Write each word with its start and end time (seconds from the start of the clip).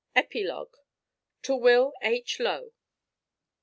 EPILOGUE: 0.15 0.79
TO 1.43 1.55
WILL 1.55 1.93
H. 2.01 2.39
LOW. 2.39 2.71